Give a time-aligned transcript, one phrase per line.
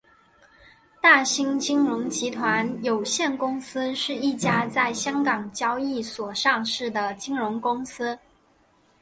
[0.99, 8.17] 大新金融集团有限公司是一家在香港交易所上市的金融公司。